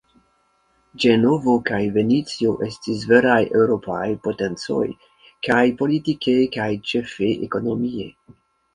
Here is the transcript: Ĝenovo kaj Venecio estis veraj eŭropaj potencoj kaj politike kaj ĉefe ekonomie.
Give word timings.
Ĝenovo 1.03 1.53
kaj 1.67 1.81
Venecio 1.97 2.55
estis 2.69 3.05
veraj 3.13 3.37
eŭropaj 3.61 4.01
potencoj 4.27 4.83
kaj 5.51 5.63
politike 5.85 6.39
kaj 6.61 6.71
ĉefe 6.91 7.35
ekonomie. 7.51 8.15